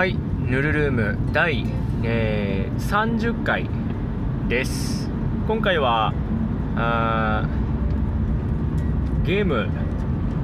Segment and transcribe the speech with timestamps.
[0.00, 1.66] はいヌルルーム第、
[2.04, 3.68] えー30回
[4.48, 5.10] です。
[5.46, 6.14] 今回は
[6.74, 9.68] あーゲーム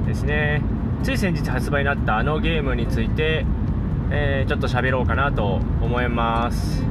[0.05, 0.61] ですね。
[1.01, 3.47] つい先日発売になったあのゲームについて、
[4.11, 6.83] えーちょっと喋ろうかなと思います。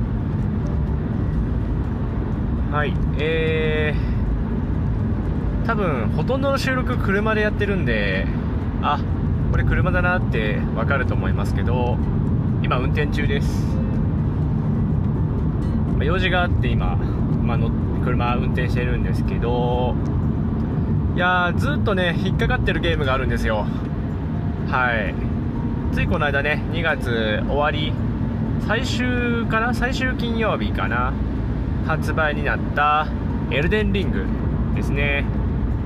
[2.73, 8.27] はいえー、多分ほとんどの収録車でやってるんで
[8.83, 8.98] あ
[9.53, 11.97] これ車だなってわかると思いますけど
[12.66, 13.65] 今運転中です、
[15.95, 17.70] まあ用事があって今、まあ、の
[18.05, 19.95] 車運転してるんですけど
[21.15, 23.69] いやずっとね引っかかってるゲームがあるんですよ。
[24.66, 25.15] はい。
[25.95, 27.92] ついこの間ね2月終わり
[28.67, 29.73] 最終かな？
[29.73, 31.12] 最終金曜日かな？
[31.87, 33.06] 発売になった
[33.53, 34.27] エルデンリング
[34.75, 35.25] ですね。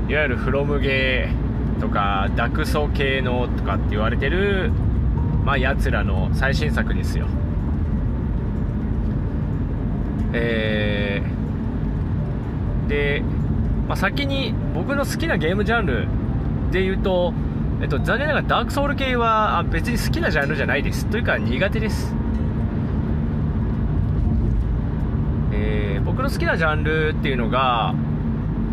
[0.08, 4.72] いわゆるフロムゲーとかダクソ系のとかって言われてる
[5.44, 7.26] まあやつらの最新作ですよ。
[10.32, 13.22] えー、で、
[13.88, 16.06] まあ、先に僕の好きなゲームジャンル
[16.70, 17.32] で言うと、
[17.82, 21.06] えっと、残念ながらダークソウル系は別に好きなジャンルじゃないです。
[21.06, 22.14] というか苦手です。
[25.52, 27.94] えー僕の好きなジャンルっていうのが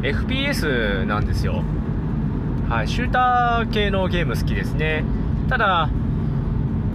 [0.01, 1.63] FPS なんですよ。
[2.67, 5.03] はいシューター系のゲーム好きですね。
[5.47, 5.89] ただ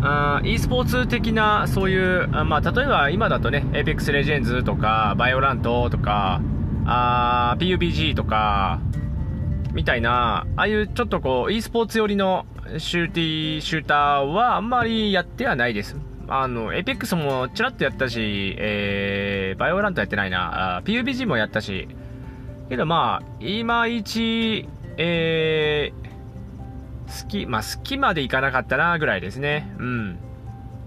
[0.04, 6.40] あー e スポーツ的なそういうまあ、例えば今だとね Apex Legends とかバイオラントとか
[6.84, 8.80] あー PUBG とか
[9.72, 12.46] みたいなああいうちょっとこう e スポーツ寄りの
[12.78, 15.96] シューティーシューターはあんまりやってはないです。
[16.28, 20.82] あの Apex もちらっとやったし、えー、ヴァロラントやってないな。
[20.84, 21.88] PUBG もやったし。
[22.68, 26.01] けどまあいまいちえー
[27.22, 29.72] 好き、まあ好きまでいかなかったなぐらいですね。
[29.78, 30.18] うん。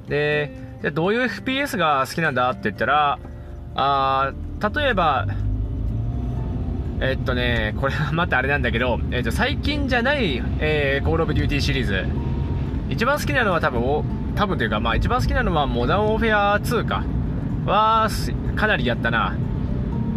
[0.08, 3.20] で、じゃどういう FPS が好きなんだって言ったら、
[3.76, 4.34] あ
[4.76, 5.28] 例えば、
[7.02, 12.06] えっとね、これはまたあれなんだけど、えっと、最近じゃない、えー、コールオブデューティーシリーズ。
[12.90, 13.82] 一番好きなのは多分、
[14.36, 17.04] 多分というか、まあ一番好きなのはモダンウォーフェア2か。
[17.66, 18.08] は、
[18.56, 19.36] かなりやったな。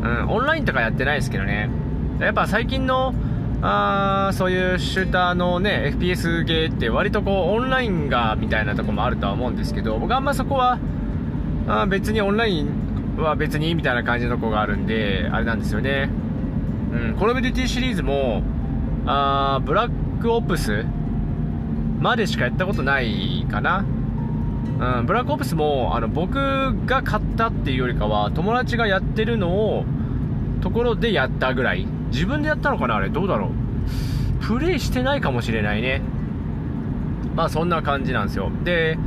[0.02, 1.69] うん、オンラインとかやってないですけどね。
[2.20, 3.14] やっぱ最近の、
[3.60, 10.78] あーそういうシューターのね FPS ゲーって割とこうオンラインがみたいなとこもあるとは思うんですけど僕あんまそこは
[11.66, 16.08] あ別にオンラインは別にみたいな感じのとこがあるんであれなんですよね。
[16.92, 18.42] うんコールオブデュティシリーズも
[19.06, 20.84] あーブラックオプス
[21.98, 23.84] までしかやったことないかな。
[24.80, 26.36] うん、ブラックオプスもあの僕
[26.86, 29.84] が買ったっていうよりかは友達がやってるのを
[30.60, 31.97] ところでやったぐらい。
[32.10, 34.44] 自分でやったのかなあれどうだろう。
[34.44, 36.02] プレイしてないかもしれないね。
[37.34, 38.50] まあそんな感じなんですよ。
[38.64, 38.98] で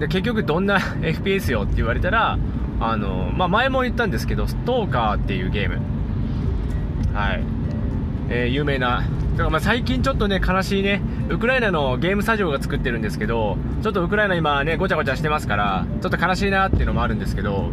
[0.00, 2.38] 結局どんな FPS よって言われたら
[2.80, 5.80] あの、まあ、前も言ったんですけどストーカーっていうゲーム。
[7.14, 7.42] はい、
[8.28, 9.02] えー有名な。
[9.32, 11.00] だからまあ最近ちょっとね悲しいね。
[11.28, 17.70] ウクライナのゲームスタジオが作ってるんですけどちょっとウクライナ今ねごちゃごちゃしてますからちょっと悲しいなっていうのもあるんですけど。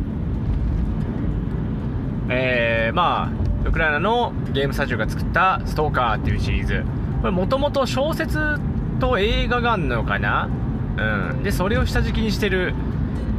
[2.30, 6.84] えー、まあウクライナのゲームスタジオが作った「ストーカー」っていうシリーズ。
[7.22, 8.60] これもともと小説
[9.00, 10.50] と映画があるのかな？
[10.98, 11.44] うん。
[11.44, 12.74] でそれを下敷きにしてる、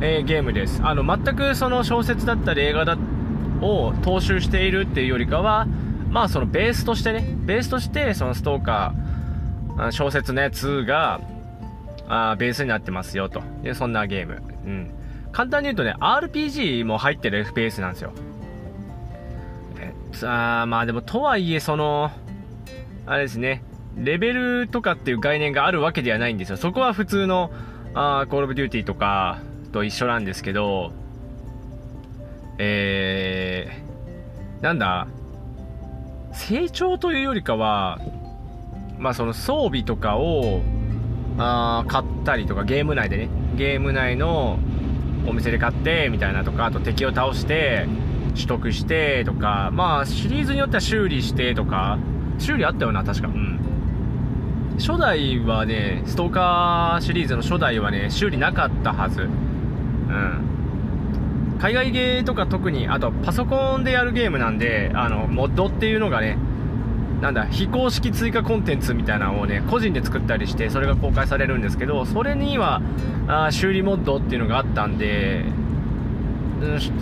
[0.00, 0.80] えーゲームです。
[0.82, 2.96] あの全くその小説だったり映画だ
[3.60, 5.66] を踏襲しているっていうよりかは
[6.10, 7.26] まあそのベースとしてね。
[7.44, 11.20] ベースとしてそのストーカー小説のやつが
[12.08, 13.42] あベースになってますよと。
[13.62, 14.42] いうそんなゲーム。
[14.64, 14.90] うん。
[15.32, 18.12] 簡単に言うとね RPG も入ってる FPS なんですよ。
[20.22, 22.10] あまあでもとはいえその
[23.06, 23.62] あれですね
[23.96, 26.56] レベルとかっていう概念があるわけではないんですよ。
[26.56, 27.50] そこは普通の
[27.94, 29.38] あコールオブデューティーとか
[29.72, 30.92] と一緒なんですけど
[32.58, 35.08] えー、なんだ
[36.32, 38.00] 成長というよりかは
[38.98, 40.62] まあその装備とかを
[41.38, 44.58] あ買ったりとかゲーム内でねゲーム内の
[45.26, 47.86] お店で買ってみたいなとかあと敵を倒して
[48.34, 51.98] 取得してとかまあシリーズによっては修理してとか
[52.38, 53.28] 修理あったよな確か。
[53.28, 53.60] うん。
[54.78, 59.22] 初代はねストーカーシリーズの初代はね修理なかったはず。
[59.22, 60.54] うん。
[61.60, 66.36] 海外ゲーとか特にあとパソコンでやるゲームなんであのモッドっていうのがね
[67.22, 72.82] なんだ非公式追加コンテンツみたいなのをね個人で作ったりしてそれが公開されるんですけどそれには
[73.28, 75.44] あ修理モッドっていうのがあったんで、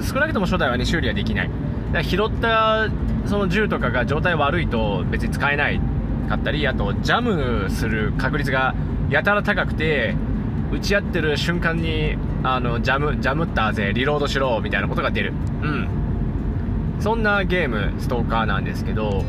[0.02, 1.48] 少なくとも初代はね修理はできない。
[1.48, 2.88] だから拾った
[3.26, 5.80] その銃とかが状態悪いと別に使えない
[6.28, 8.74] かったりあとジャムする確率が
[9.10, 10.14] やたら高くて
[10.72, 15.32] 撃ち合ってる瞬間にあのジャムジャムったぜリロードしろみたいなことが出る。
[15.62, 15.88] うん。
[16.98, 19.24] そんなゲームストーカーなんですけど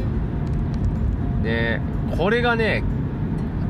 [1.41, 1.81] で
[2.15, 2.83] これがね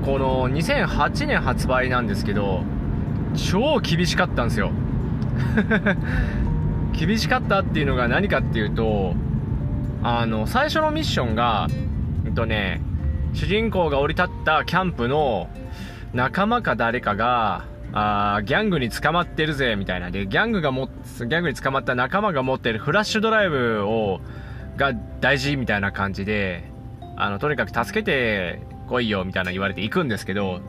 [0.05, 2.63] この2008年発売なんですけど
[3.33, 4.71] 超厳しかったんですよ。
[6.93, 9.13] 厳しかったっていうのが何かっていうと
[10.03, 11.67] あの最初のミッションが
[12.25, 12.81] えっとね
[13.33, 15.49] 主人公が降り立ったキャンプの
[16.13, 20.11] 仲間か誰かがあギャングに捕まってるぜみたいな。
[20.11, 24.19] でギャングがもギャングに捕まった仲間が持ってるフラッシュドライブを
[24.77, 26.63] が大事みたいな感じで
[27.15, 30.61] あのとにかく助けて来いよみたいな言われて行くんですけど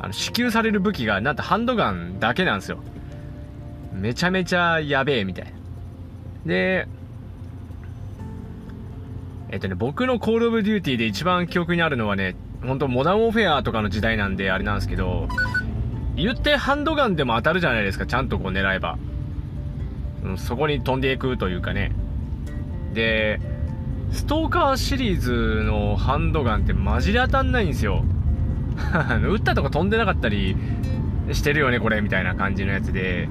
[0.00, 2.78] あの支給される武器がなんとハンドガンだけなんですよ。
[3.92, 5.50] めちゃめちゃやべえみたいな。
[6.46, 6.88] で
[9.50, 15.28] えっとね僕のコールオブデューティーで一番記憶にあるのはね本当モダンオフェアとかの時代なんであれなんですけど
[16.16, 18.98] 言ってハンドガンでも当たるじゃないですかちゃんとこう狙えば、
[20.24, 21.92] うん、そこに飛んでいくというかね。
[22.94, 23.38] で
[24.12, 28.04] ストーカーシリーズのハンドガンってマジで当たんないんですよ。
[29.28, 30.56] 撃ったとこ飛んでなかったり
[31.32, 33.28] してるよねこれみたいな感じのやつで。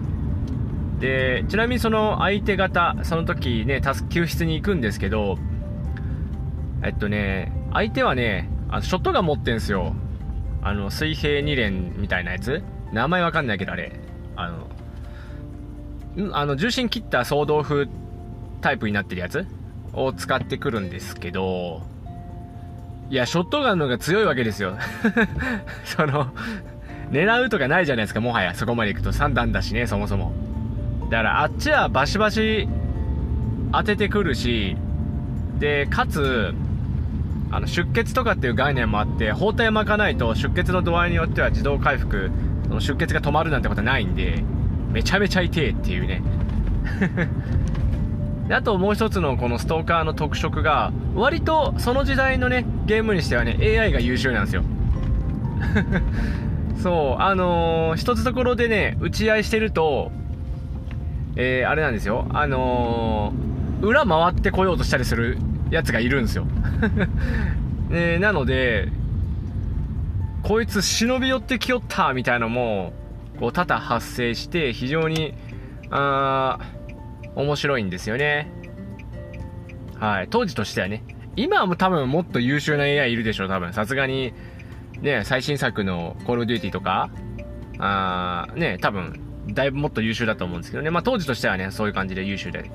[0.99, 5.37] でちなみにその相手方その時ね救出に行くんですけど
[6.83, 9.93] えっとね相手はねあショットガン持ってんすよ
[10.61, 13.91] あの水平二連みたいなやつ名前わかんないけどあれ
[14.35, 14.67] あの
[16.31, 17.87] あの重心切った総動風
[18.61, 19.45] タイプになってるやつ
[19.93, 21.81] を使ってくるんですけど、
[23.09, 24.77] いや、ショットガンの方が強いわけですよ。
[25.85, 26.33] その、
[27.11, 28.53] 狙うとかないじゃないですか、もはや。
[28.53, 30.33] そこまで行くと3段だしね、そもそも。
[31.09, 32.67] だからあっちはバシバシ
[33.71, 34.75] 当ててくるし、
[35.59, 36.53] で、かつ、
[37.51, 42.29] あの出血とかっていう概念もあって包帯巻かないと出血の度合いによっては自動回復
[42.67, 44.43] その出血が止まるなんてことはないんで
[44.91, 46.21] めちゃめちゃ痛えっていうね。
[48.47, 54.63] であともう一つのこのストーカーの特色が割とその時代のねゲームにしてはね AI が優秀なんですよ。
[56.77, 60.11] そうあのー、一つところでね打ち合いしてると
[61.35, 65.37] えー、あれなんですよあのー、裏回ってこようとしたりする
[65.69, 66.45] やつがいるんですよ、
[67.91, 68.89] えー、なので
[70.43, 72.93] こいつ忍び寄ってきよったみたいなのも
[73.39, 75.33] こう多々発生して非常に
[75.89, 76.75] あー
[77.35, 78.49] 面白いんですよね。
[79.99, 80.27] はい。
[80.29, 81.03] 当時としてはね。
[81.35, 83.73] 今はも多分もっと優秀な AI いるでしょう、多分。
[83.73, 84.33] さすがに、
[85.01, 87.09] ね、最新作のコールデューティーとか、
[87.77, 90.89] あね、多分、だいぶもっと優秀だと思うんですけどね。
[90.89, 92.69] まあ当時としてはね、そういう感じで優秀で。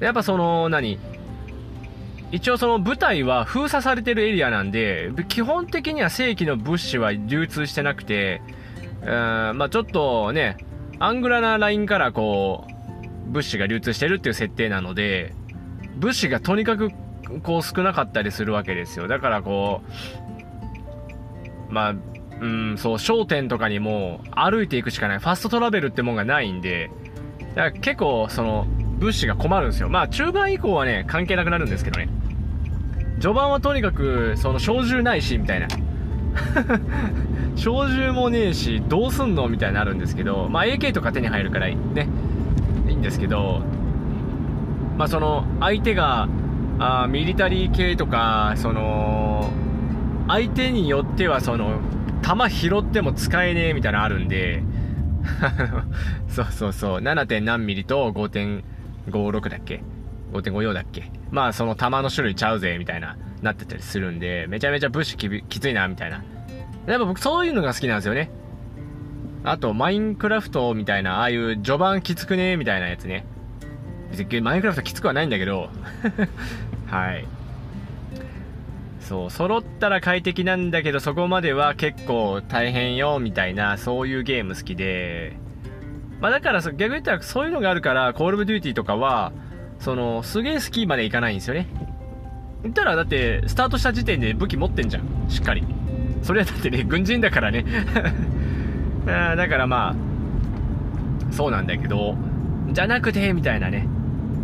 [0.00, 0.98] でやっぱその、何？
[2.32, 8.42] 一応その舞台は封鎖されてるエリアなんで、基本的には正規の物資は流通してなくて、
[9.02, 10.56] うん、まあちょっとね、
[10.98, 12.66] アングラなラインからこ
[13.28, 15.32] う、物資が流通してるっていう設定なので、
[15.96, 16.90] 物資がとにかく
[17.42, 19.06] こう少なかったりするわけですよ。
[19.06, 19.82] だからこ
[21.70, 21.94] う、まあ、
[22.40, 25.18] うん、そう、商店とかにも歩いていくしかない。
[25.18, 26.90] ファストトラベルってもんがないんで、
[27.54, 28.66] だから結構その
[28.98, 29.88] 物資が困るんですよ。
[29.88, 32.08] まあ中盤以降はね、関係なくなるんですけどね。
[33.20, 35.68] 序盤はとにかく、その小銃ないし、みたいな。
[37.56, 41.76] 小銃もねえし、どうすんのみたいになるんですけど、まあ AK とか手に入るからね、
[42.88, 43.62] いいんですけど、
[44.96, 46.28] まあ、その相手が
[46.78, 49.50] あミリタリー系とかその
[50.28, 51.80] 相手によってはその
[52.24, 54.62] 弾拾っても使えねえみたいなのあるんで
[56.28, 57.26] そうそうそう 7.
[57.26, 59.82] 点何ミリと5.56だっけ
[60.32, 61.10] ？5.54だっけ？
[61.30, 66.22] まあその弾の種類ちゃうぜみたいななってたりするんでめちゃめちゃブッシュきついなみたいな
[66.86, 68.30] やっぱ僕そういうのが好きなんですよね
[69.46, 73.26] あと、マインクラフトみたいな、ああいう序盤きつくねみたいなやつね。
[74.10, 75.68] 別にマインクラフトきつくはないんだけど、
[76.88, 77.26] はい。
[79.04, 85.36] そう、揃ったら快適なんだけど、そこまでは結構大変よ、みたいな、そういうゲーム好きで、
[86.20, 89.32] まあだから逆に言ったらそういうのがあるから、コールオブデューティーとかは、
[89.78, 91.68] その、すげえスキーまでいかないんですよね。
[92.62, 95.04] 言ったらだって、スタートした時点で武器持ってんじゃん。
[95.28, 95.64] しっかり。
[96.22, 97.66] それはだってね、軍人だからね。
[99.04, 99.94] だからまあ、
[101.30, 102.16] そうなんだけど、
[102.72, 103.86] じゃなくて、みたいなね、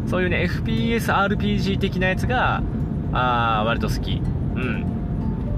[0.06, 2.62] そういうね、FPS、RPG 的なやつが、
[3.12, 4.20] あ割と好き。
[4.60, 4.64] う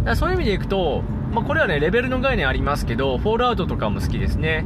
[0.02, 0.04] ん。
[0.04, 4.64] だそういう意味でいくと、まあ、これはね、レベルの概念ありますけど、フォールアウトとかも好きですね。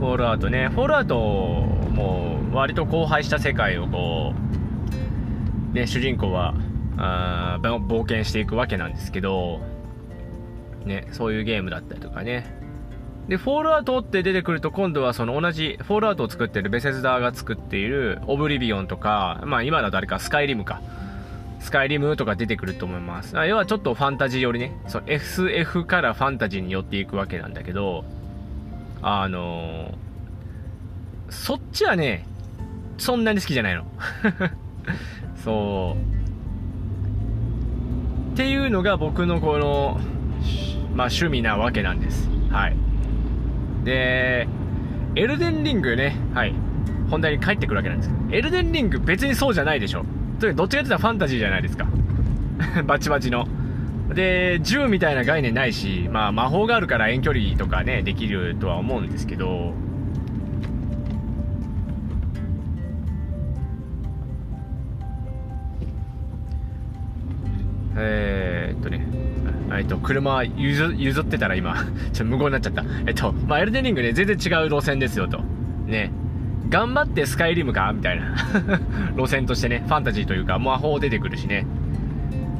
[0.00, 0.68] フォールアウトね。
[0.68, 4.34] フォールアウトも割と荒廃した世界をこ
[5.72, 6.54] う、ね、主人公は、
[6.98, 9.60] あ冒険していくわけなんですけど、
[10.84, 12.54] ね、そういうゲームだったりとかね。
[13.28, 20.80] で、フォールアウトって出てくると今度はその同じ、フォールアウトを作ってるベセスダーが作っているオブリビオンとか、まあ今だとあれか、スカイリムか。
[21.66, 23.34] スカイリムとか出てくると思います。
[23.34, 28.04] 要はちょっとファンタジーよりね、その SF からファンタジーに寄っていくわけなんだけど、
[29.02, 29.94] あのー、
[31.28, 32.24] そっちはね、
[32.98, 33.84] そんなに好きじゃないの。
[35.42, 35.96] そ
[38.30, 38.32] う。
[38.34, 39.98] っていうのが僕のこの、
[40.94, 42.30] まあ趣味なわけなんです。
[42.48, 42.76] はい。
[43.82, 44.46] で、
[45.16, 46.54] エルデンリングね、はい。
[47.10, 50.06] 本題に帰ってくるわけなんですけど、エルデンリング別にそうじゃないでしょ。
[50.38, 51.86] というどっちかって言ったらファンタジーじゃないですか。
[52.84, 53.46] バチバチの。
[54.14, 59.74] で、銃みたいな概念ないし、まあ魔法があるから遠距離とかね、できるとは思うんですけど、
[67.98, 69.06] えー、っとね、
[69.72, 71.74] えっと、車譲譲ってたら今、
[72.12, 72.84] ちょっと無言になっちゃった。
[73.06, 75.40] えっと、まあ、エルデンリングね、全然違う路線ですよと。
[75.86, 76.10] ね。
[76.68, 77.92] 頑張ってスカイリムか？
[77.92, 78.34] みたいな
[79.16, 81.66] 路線としてね、ファンタジーというか、魔法出てくるしね。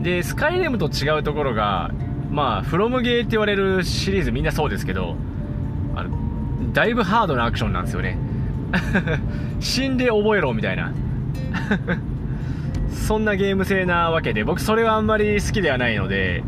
[0.03, 1.91] で、スカイリムと違うところが、
[2.31, 5.17] まあ、フロムゲーって言われるシリーズみんなそうですけど、
[5.95, 6.11] あの、
[6.73, 8.19] だいぶハードなアクションなんですよね。
[9.61, 10.93] 死んで覚えろみたいな。
[12.91, 16.43] そんなゲーム性なわけで、僕それはあんまり好きではないので、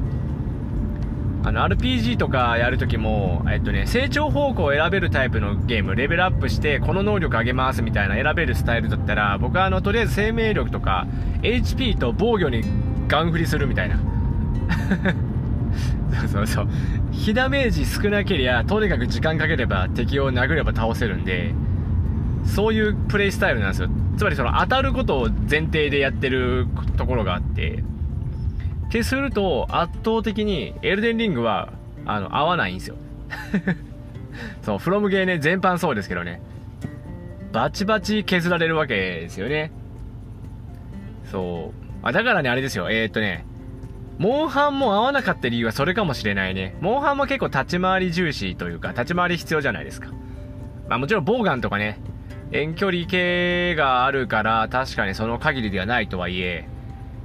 [1.45, 11.07] あの RPG とかやるときも、えっとね、成長方向を選べるタイプのゲーム、レベルアップして、この能力上げますみたいな選べるスタイルだったら、僕はあの、とりあえず生命力とか、
[11.43, 12.63] HP と防御に
[13.07, 13.99] ガン振りするみたいな。
[16.21, 16.69] そ うそうそう。
[17.13, 21.55] 火ダメージ少なけりゃ、とにかく時間かければ敵を殴れば倒せるんで、
[22.45, 23.89] そういうプレイスタイルなんですよ。
[24.17, 26.67] つまりその当たることを前提でやってる
[26.97, 27.85] ところがあって、
[28.89, 31.73] ってすると、圧倒的にエルデンリングは、
[32.07, 32.97] あの、合わないんですよ。
[34.63, 36.41] そう、フロムゲーね、全般そうですけどね。
[37.53, 39.71] バチバチ削られるわけですよね。
[41.31, 41.89] そう。
[42.03, 42.91] あ、だからね、あれですよ。
[42.91, 43.45] えー、っとね、
[44.19, 46.75] モンハンも合わなかった理由はそれかもしれないね。
[46.81, 50.09] モンハンも結構立ち回り重視というか、立ち回り必要じゃないですか。
[50.89, 52.01] まあもちろんボウガンとかね、
[52.53, 56.67] 遠距離系があるから、確かにその限りではないとはいえ、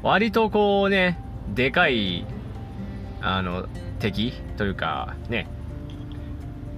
[0.01, 1.17] 割とこうね、
[1.53, 2.25] でかい、
[3.21, 3.67] あの、
[3.99, 5.47] 敵というか、ね、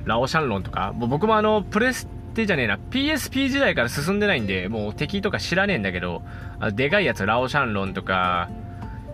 [0.05, 6.21] ラオシャンロンとか、もう僕もあの、プレステじゃねえな、PSP 時代から進んでないんで、もう敵とか知らねえんだけど、
[6.59, 8.49] あでかいやつ、ラオシャンロンとか、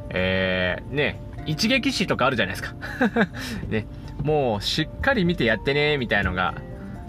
[0.10, 2.76] えー、ね、一撃死とかあるじゃないですか。
[3.70, 3.88] ね、
[4.22, 6.56] もうしっかり見てやってね、みたいのが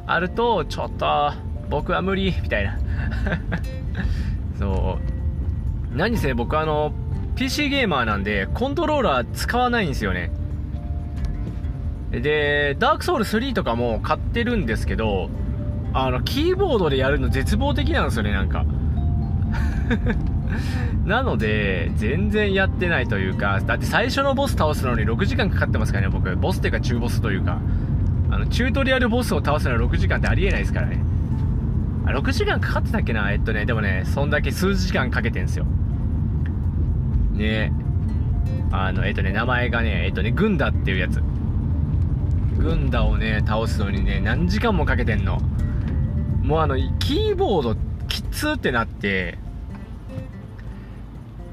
[0.07, 1.33] あると、ちょっと、
[1.69, 2.79] 僕は無理、みたいな。
[4.59, 4.99] そ
[5.93, 5.97] う。
[5.97, 6.93] 何せ僕あの、
[7.35, 10.31] PC ゲーマーなんで、コントローラー使わないんですよね。
[12.11, 15.31] で、ダークソウル3とかも買ってるんですけど、
[15.95, 18.65] あの、キーボードでやるの絶望的なんですよね、なんか。
[21.05, 26.35] なので、全然やってないというか、だって最初のボス倒すのに6時間かかってますからね、僕。
[26.37, 27.59] ボスっていうか中ボスというか。
[28.31, 31.03] あの、チュートリアルボスを倒すのに6時間ってありえないですからね。
[32.07, 33.31] 6時間かかってたっけな？
[33.33, 35.67] えっとね、でもね、そんだけ数時間かけてんすよ。
[37.33, 37.73] ね
[38.73, 41.23] あの、えっとね、名前がね、えっとね、グンダっていうやつ。
[42.59, 45.41] グンダをね、倒すのにね、何時間もかけてんの。
[46.43, 47.77] もうあの、キーボード、
[48.09, 49.39] きつってなって、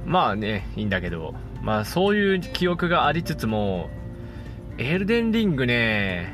[0.06, 3.90] まあね、いいんだけど、まあそういう記憶がありつつも、
[4.78, 6.34] エルデンリングね、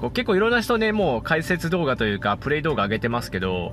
[0.00, 3.72] こう結構いろんな人ね、もう解説動画というか、プレイ動画上げてますけど、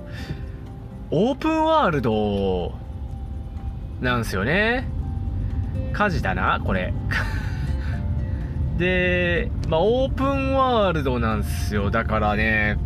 [1.10, 2.72] オープンワールド
[4.00, 4.88] なんですよね。
[5.92, 6.92] 火事だな、これ。
[8.78, 11.90] で、まあ、オープンワールドなんですよ。
[11.90, 12.78] だからね、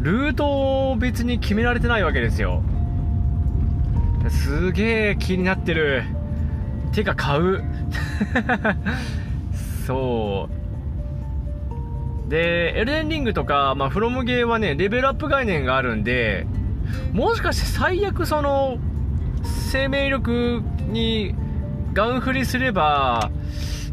[0.00, 2.62] ルートを別に決められてないわけですよ。
[4.28, 6.04] すげえ気になってる。
[6.92, 7.62] てか買う。
[9.86, 10.48] そ
[12.26, 12.30] う。
[12.30, 16.46] で、エルデンリングとか、まあ、フロムゲーはね、レベルアップ概念があるんで、
[17.12, 18.78] もしかして最悪その、
[19.70, 21.34] 生命力に
[21.92, 23.30] ガン振りすれば、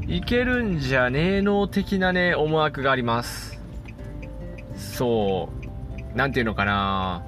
[0.07, 3.59] いけるんじゃねえの的なね、思惑があります。
[4.75, 5.49] そ
[6.13, 6.17] う。
[6.17, 7.23] なんていうのかな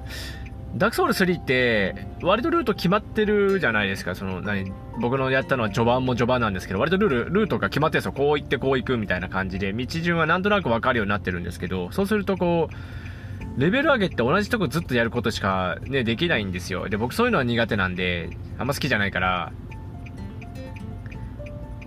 [0.76, 4.14] ダークソウル3って、割とルート決まってるじゃないですか。
[4.14, 4.70] その、何、
[5.00, 8.12] 僕のやったのは序盤も序盤なんですけど、割とルール、ルートが決まってるんですよ。
[8.12, 16.88] こう行ってこう行くみたいな感じで、道順はなんとなくわかるようになってるんですけど、そうするとこう、レベル上げって同じとこずっとやることしかね、できないんですよ。
[16.88, 19.52] で、僕そういうのは苦手なんで、あんま好きじゃないから、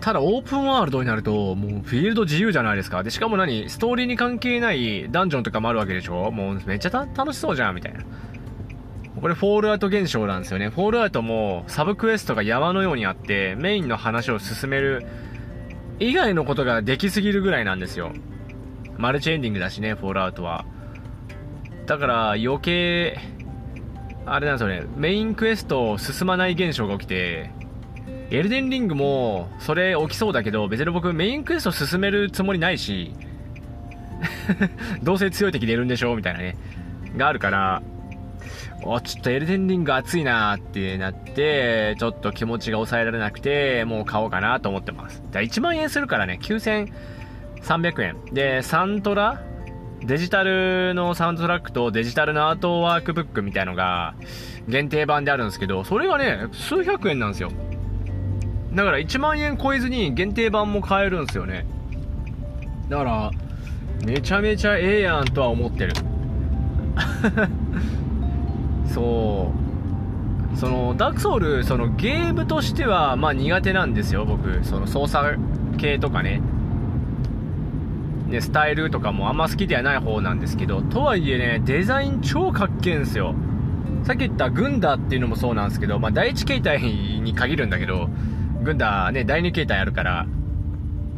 [0.01, 3.03] ただオープンワールドになると、もうフィールド自由じゃないですか。
[3.03, 6.31] で、しかも何ストーリーに関係ないダンジョンとかもあるわけでしょ？
[6.31, 7.99] もうめっちゃ楽しそうじゃん、みたいな。
[9.19, 10.69] これフォールアウト現象なんですよね。
[10.69, 15.05] フォールアウトもサブクエストが山のようにあって、メインの話を進める
[15.99, 18.11] 以外のことができすぎるぐらいなんですよ。
[18.97, 20.65] マルチエンディングだしね、フォールアウトは。
[21.85, 23.19] だから余計、
[24.25, 27.51] あれなんですよね、メインクエストを進まない現象が起きて、
[28.31, 33.13] エルデンリングもそれ起きそうだけど、別に僕メインクエスト進めるつもりないし、
[35.03, 36.55] どうせ強い敵出るんでしょみたいなね、
[37.17, 37.81] があるから、
[38.83, 45.21] お、ちょっとエルデンリング熱いなってなって、ちょっと気持ちが抑えられなくて、もう買おうかなと思ってます。
[45.31, 48.15] だ1万円するからね、9300円。
[48.33, 49.41] で、サントラ？
[50.03, 54.15] デジタルのサウンドトラックとデジタルのアートワークブックみたいのが
[54.67, 57.51] 限定版であるんですけど、それがね、数百円なんですよ。
[58.73, 61.65] だから1万円超えずに限定版も買えるんですよね。
[62.89, 63.31] だから
[64.05, 65.93] めちゃめちゃええやんとは思ってる。
[68.87, 69.51] そ
[70.53, 70.57] う。
[70.57, 74.63] そのダークソウルそのゲームとしてはまあ苦手なんですよ僕。
[74.63, 75.37] その操作
[75.77, 76.41] 系とかね。
[78.29, 80.81] ねスタイルとかもあんま好きではない方なんですけど。
[80.81, 83.35] とはいえねデザイン超かっけえんすよ。
[84.03, 88.09] さっき言ったグンダっていうのもそうなんですけど、まあ、第一形態に限るんだけど
[88.61, 90.27] 軍団ね、第2形態あるから、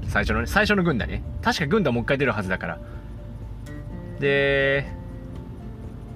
[0.07, 1.23] 最初のね、最初の軍団ね。
[1.41, 2.79] 確か軍団もう一回出るはずだから。
[4.19, 4.85] で、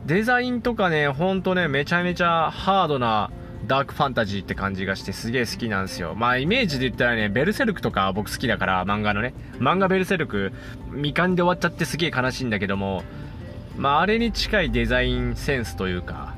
[0.06, 3.30] デザインとかね、ほんとね、めちゃめちゃハードな
[3.66, 6.16] ダークファンタジーって感じがしてすげえ好きなんですよ。
[6.16, 10.54] まあイメージで言ったらね、ベルセルクとか僕好きだから漫画のね、漫画ベルセルク
[10.94, 13.04] 未完で終わっちゃってすげえ悲しいんだけども、
[13.76, 16.36] まああれに近いデザインセンスというか、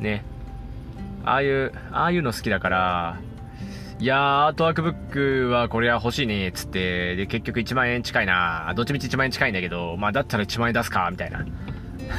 [0.00, 0.24] ね、
[1.24, 3.16] ああいう、ああいうの好きだから、
[3.98, 11.46] いやー、アートワークブックはこれは欲しいね、つって、で、結局1万円近いな、どっちみち1万円近いんだけど、まあだったら1万円出すか、みたいな。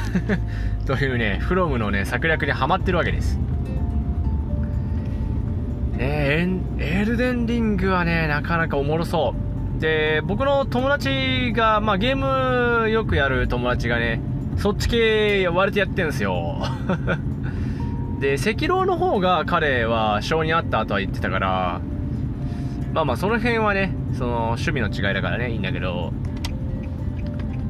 [0.88, 3.40] というね、フロムのね、策略にはまってるわけです。
[6.00, 9.36] えー、エルデンリングはね、なかなかおもろそ
[9.78, 9.80] う。
[9.80, 14.20] で、僕の友達が、まあゲームよくやる友達がね、
[14.58, 16.58] そっち系割れてやってるんですよ。
[18.20, 21.82] で赤狼の方が彼は性に合ったとは言ってたから
[22.92, 26.12] まあまあその辺はねその趣味の違いだからねいいんだけど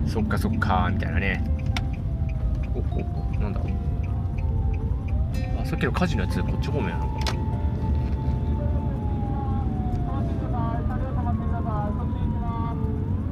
[0.08, 1.44] そっかそっかみたいなね。
[2.74, 2.84] おお
[3.42, 3.60] なんだ？
[5.62, 7.18] あさっきの火事のやつこっち方面やのか。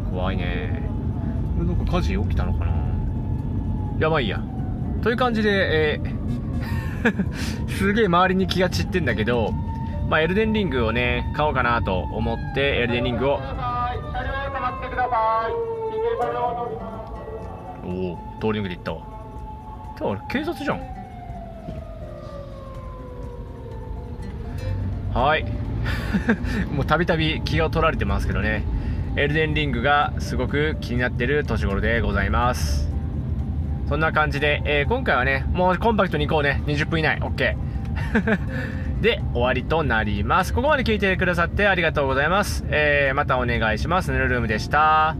[0.10, 0.82] 怖いね。
[1.58, 2.74] なんか火事起きたのかな？
[4.00, 4.42] やばいや。
[5.02, 6.45] という感じで、えー
[7.68, 9.52] すげえ周りに気が散ってんだけど、
[10.10, 13.40] まあ、エルデンリングをね、買おうかなと思って、エルデンリングを。
[17.84, 19.02] おお、トーリングで行ったわ。
[20.00, 20.82] 今日警察じゃん。
[25.14, 25.46] はい。
[26.74, 28.64] もうたびたび気が取られてますけどね。
[29.16, 32.95] エルデンリングがすごく気になってる年頃でございます。
[33.88, 36.64] そんな感じで、えー、今回はね、もうコンパクトに行こうね。
[36.66, 37.20] 20分以内。
[37.20, 37.56] OK。
[39.02, 40.54] で、終わりとなります。
[40.54, 42.66] ここまで聞いてくださってありがとうございます。
[42.70, 44.12] えー、またお願いします。
[44.12, 45.16] ヌルルームでした。